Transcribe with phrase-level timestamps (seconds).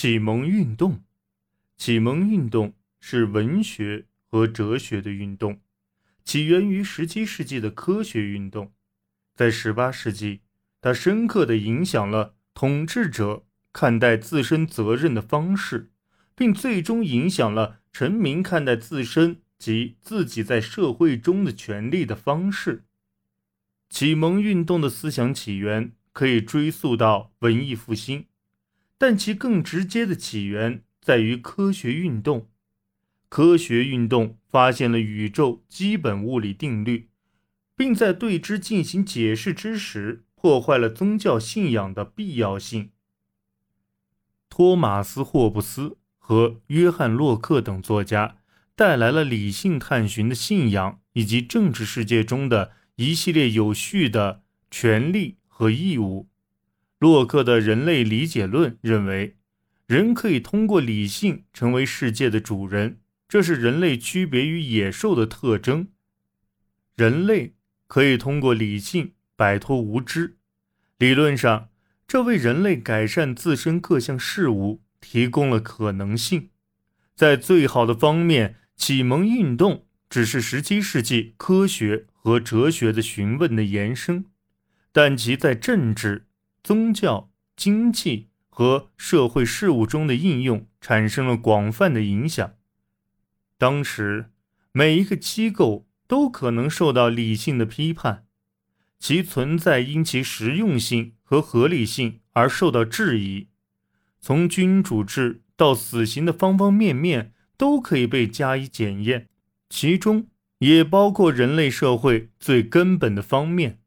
[0.00, 1.02] 启蒙运动，
[1.76, 5.60] 启蒙运动是文学和哲学的运动，
[6.24, 8.72] 起源于十七世纪的科学运动。
[9.34, 10.42] 在十八世纪，
[10.80, 15.90] 它深刻地影响了统治者看待自身责任的方式，
[16.36, 22.84] 并最终影响了臣民看待自身及自己在社会中的权利的方式。
[23.90, 28.26] 启蒙运动的思想起源可以追溯到文艺复兴。
[28.98, 32.50] 但其更直接的起源在于科学运动。
[33.28, 37.08] 科学运动发现了宇宙基本物理定律，
[37.76, 42.90] 并在对之进行解释之时，破坏了宗教信仰的必要性。
[44.48, 48.38] 托马斯·霍布斯和约翰·洛克等作家
[48.74, 56.28] 带来了理性探寻的信仰，以及政治世界中的一系列有序的权利和义务。
[56.98, 59.36] 洛克的人类理解论认为，
[59.86, 65.88] 人可以通过理性成为世界的主人，这是人类区别于野兽的特征。
[66.96, 67.54] 人类
[67.86, 70.38] 可以通过理性摆脱无知，
[70.98, 71.68] 理论上，
[72.08, 76.50] 这为人类改善自身各项事物提供了可能性。
[77.14, 84.24] 在最好的方面，启蒙运动只是17世纪科学和哲学的询问的延伸，
[84.90, 86.24] 但其在政治。
[86.62, 92.54] 宗教、经济和社会事务中的应用产生了广泛的影响。
[93.56, 94.30] 当时，
[94.72, 98.26] 每一个机构都可能受到理性的批判，
[98.98, 103.48] 其存在因其实用性和合理性而受到质疑。
[104.20, 109.28] 从君主制到死刑的方方面面都可以被加以检验，
[109.68, 110.28] 其中
[110.58, 113.80] 也包括人类社会最根本的方面。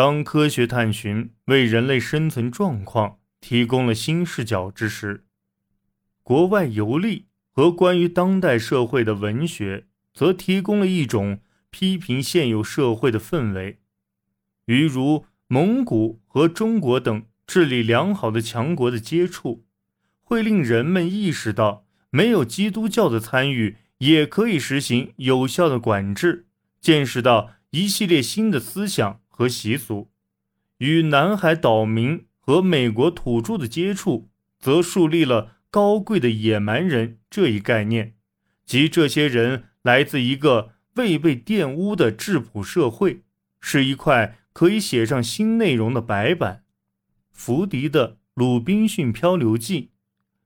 [0.00, 5.26] 当科学探寻为人类生存状况提供了新视角之时，
[6.22, 13.80] 国外游历和关于当代社会的文学则提供了一种批评现有社会的氛围。
[14.64, 19.66] 与如蒙古和中国等治理良好的强国的接触，
[20.22, 26.46] 会令人们意识到，没有基督教的参与也可以实行有效的管制，
[26.80, 29.20] 见识到一系列新的思想。
[29.40, 30.10] 和习俗，
[30.76, 34.28] 与南海岛民和美国土著的接触，
[34.58, 38.16] 则树立了高贵的野蛮人这一概念，
[38.66, 43.22] 即这些人来自一个未被玷污的质朴社会，
[43.62, 46.64] 是一块可以写上新内容的白板。
[47.32, 49.80] 福迪的《鲁滨逊漂流记》，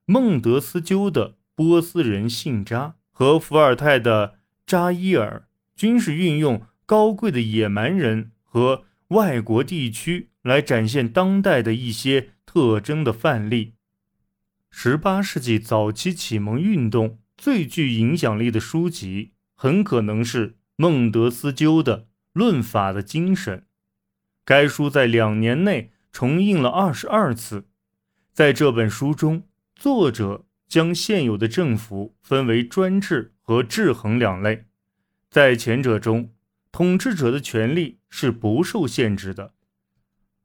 [0.05, 4.27] 孟德斯鸠的《波斯人信札》和伏尔泰的
[4.65, 8.31] 《扎伊尔》，均是运用高贵的野蛮人。
[8.55, 13.73] 和外国地区来展现当代的一些特征的范例。
[14.71, 21.97] 十八世纪早期启蒙运动最具影响力的书籍，很可能是孟德斯鸠的
[22.31, 23.57] 《论法的精神》。
[24.45, 27.67] 该书在两年内重印了二十二次。
[28.31, 29.43] 在这本书中，
[29.75, 34.63] 作者将现有的政府分为专制和制衡两类。
[35.29, 36.29] 在前者中，
[36.75, 39.53] 统治者的权力是不受限制的，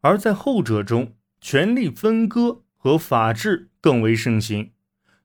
[0.00, 4.70] 而在后者中，权力分割和法治更为盛行。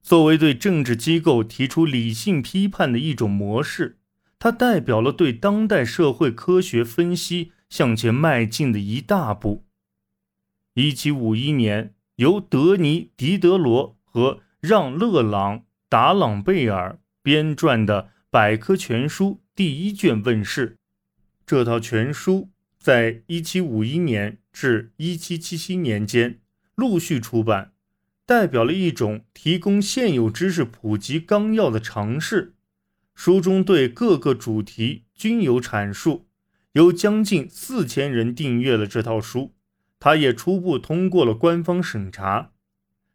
[0.01, 3.99] 作为对政治机构提出理性批判的一种模式，
[4.39, 9.63] 它代表了对当代社会科学分析向前迈进的一大步。
[10.73, 20.79] 一七五一年，由德尼·狄德罗和让·勒朗·达朗贝尔编撰的百科全书第一卷问世。
[21.45, 26.39] 这套全书在1751年至1777年间
[26.73, 27.73] 陆续出版，
[28.25, 32.55] 代表了一种提供现有知识普及纲要的尝试。
[33.13, 36.27] 书中对各个主题均有阐述，
[36.73, 39.53] 有将近四千人订阅了这套书。
[39.99, 42.51] 它也初步通过了官方审查，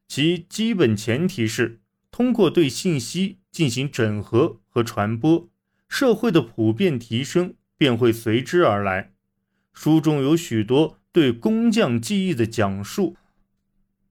[0.06, 5.50] 其基本前提是通过对信息进行整合和传播，
[5.88, 7.54] 社会的普遍提升。
[7.80, 9.14] 便会随之而来。
[9.72, 13.16] 书中有许多对工匠技艺的讲述，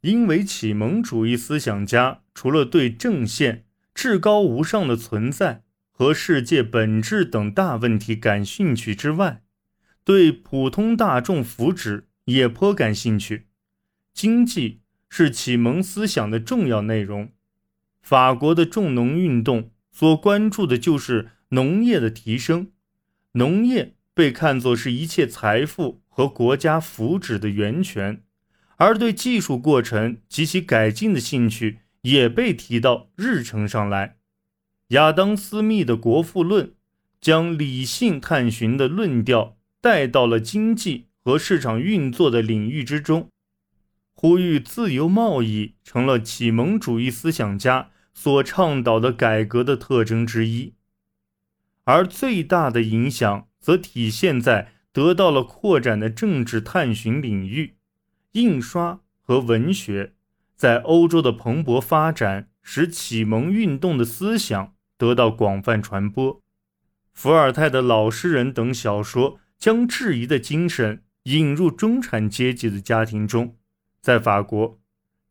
[0.02, 5.62] 因为启蒙主义思想家除了对正线、至高无上的存在
[5.92, 9.44] 和世界本质等大问题感兴趣之外，
[10.04, 13.46] 对普通大众福祉也颇感兴趣。
[14.12, 17.30] 经济是启蒙思想的重要内容。
[18.02, 22.72] 法国的重农运动所关注的就是农业的提升。
[23.34, 28.24] 农业被看作是一切财富和国家福祉的源泉，
[28.78, 34.18] 而对技术过程及其改进的兴趣也被提到日程上来。
[34.90, 36.68] 亚当·斯密的《国富论》
[37.22, 43.30] 将理性探寻的论调带到了经济和市场运作的领域之中，
[44.16, 50.74] 呼吁自由贸易成了启蒙主义思想家所倡导的改革的特征之一。
[51.90, 57.78] 而最大的影响则体现在得到了扩展的政治探寻领域，
[58.34, 60.14] 印刷和文学
[60.56, 64.76] 在欧洲的蓬勃发展，使启蒙运动的思想。
[65.00, 66.44] 得到广泛传播，
[67.14, 73.56] 伏尔泰的《老实人》等小说将质疑的精神引入中产阶级的家庭中。
[74.02, 74.78] 在法国，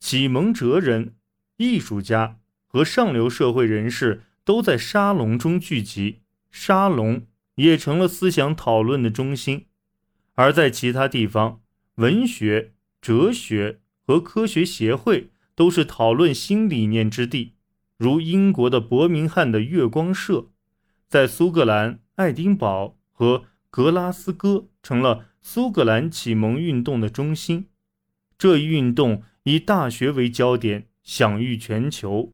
[0.01, 1.15] 启蒙哲人、
[1.59, 9.67] 艺术家和上流社会人士都在沙龙中聚集，沙龙也成了思想讨论的中心。
[10.35, 11.61] 而在其他地方，
[11.97, 17.55] 文学、哲学和科学协会都是讨论新理念之地。
[17.97, 20.51] 如英国的伯明翰的月光社，
[21.09, 27.67] 在苏格兰爱丁堡和格拉斯哥成了苏格兰启蒙运动的中心。
[28.39, 32.33] 这一运动以大学为焦点，享誉全球。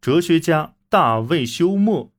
[0.00, 2.12] 哲学家大卫·休谟、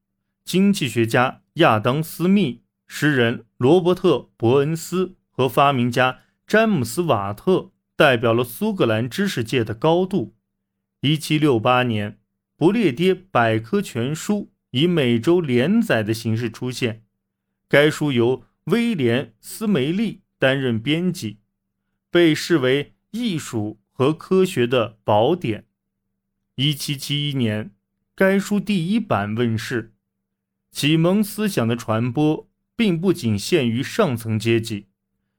[0.50, 10.34] 经济学家亚当·斯密、诗人罗伯特·伯恩斯和发明家詹姆斯·瓦特代表了苏格兰知识界的高度。
[11.01, 12.19] 1768年。
[12.57, 17.04] 不列颠百科全书以每周连载的形式出现，
[17.68, 21.38] 该书由威廉·斯梅利担任编辑，
[22.10, 25.68] 被视为艺术和科学的宝典。
[26.56, 27.69] 一七七一年，
[28.16, 29.94] 该书第一版问世。
[30.71, 34.88] 启蒙思想的传播并不仅限于上层阶级，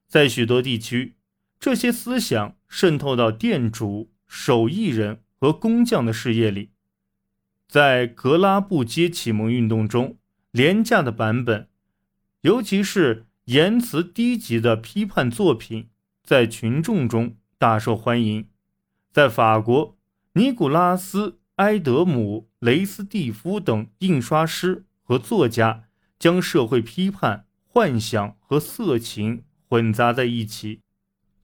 [0.06, 1.14] 在许多地区，
[1.58, 6.70] 这些思想渗透到店主、手艺人和工匠的事业里。
[7.68, 10.18] 在格拉布街启蒙运动中，
[10.50, 11.68] 廉价的版本，
[12.40, 15.88] 尤其是言辞低级的批判作品，
[16.24, 18.48] 在群众中大受欢迎。
[19.12, 19.96] 在法国，
[20.32, 25.88] 尼古拉斯·埃德姆·雷斯蒂夫等印刷师和作家
[26.20, 30.82] 将社会批判、幻想和色情混杂在一起。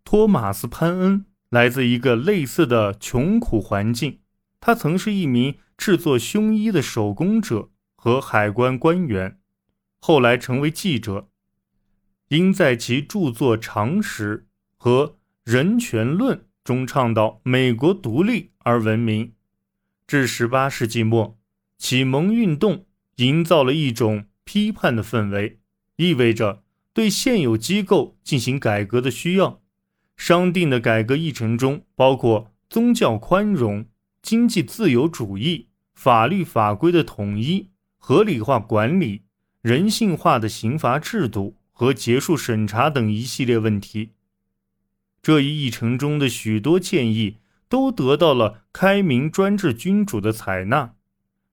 [0.04, 4.20] 托马斯·潘恩来自一个类似的穷苦环境，
[4.60, 5.56] 他曾是一名。
[5.76, 9.38] 制作胸衣的手工者和海关官员，
[10.00, 11.28] 后来成为记者，
[12.28, 14.38] 因在其著作《常识》
[14.78, 15.06] 和
[15.44, 19.34] 《人权论》中倡导美国独立而闻名。
[20.06, 21.36] 至18世纪末，
[21.76, 22.85] 启蒙运动
[23.16, 25.58] 营造了一种批判的氛围，
[25.96, 29.60] 意味着对现有机构进行改革的需要。
[30.16, 33.86] 商定的改革议程中包括宗教宽容。
[34.22, 39.22] 经济自由主义、法律法规的统一、合理化管理、
[39.62, 44.10] 人性化的刑罚制度和结束审查等一系列问题。
[45.22, 47.36] 这一议程中的许多建议
[47.68, 50.94] 都得到了开明专制君主的采纳。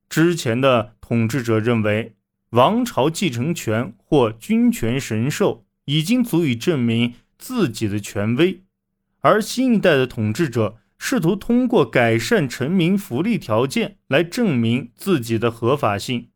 [0.10, 2.16] 之前的统治者认为，
[2.52, 8.64] 王朝继承权或君权神授已经足以证明自己的权威，
[9.20, 10.78] 而新一代的统治者。
[11.06, 16.30] 试图通过改善臣民福利条件来证明自己的合法性。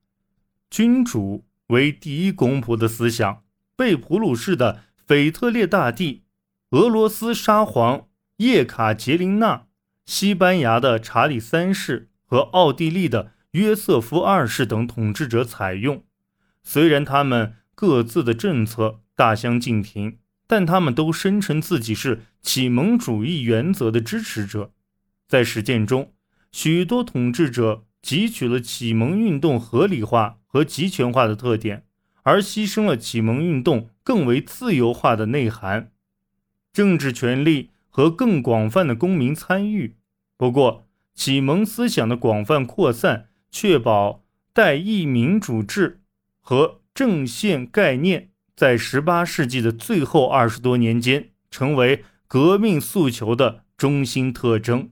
[0.70, 3.44] 君主为第一公仆的思想
[3.78, 6.24] 被普鲁士的腓特烈大帝、
[6.72, 8.08] 俄罗斯沙皇
[8.38, 9.68] 叶卡捷琳娜、
[10.06, 16.04] 西班牙的查理三世和奥地利的约瑟夫二世等统治者采用。
[16.64, 20.20] 虽然他们各自的政策大相径庭。
[20.50, 24.72] 但他们都声称自己是启蒙主义原则的支持者，
[25.28, 26.14] 在实践中，
[26.54, 31.84] 许多统治者汲取了启蒙运动合理化和集权化的特点，
[32.24, 35.92] 而牺牲了启蒙运动更为自由化的内涵、
[36.72, 39.98] 政治权利和更广泛的公民参与。
[40.38, 43.28] 不过，启蒙思想的广泛扩散，
[43.60, 44.24] 确保
[44.54, 46.02] 代议民主制
[46.40, 48.30] 和政宪概念。
[48.56, 54.92] 在十八世纪的最后二十多年间，成为革命诉求的中心特征。